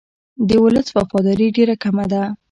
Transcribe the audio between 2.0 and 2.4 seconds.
ده.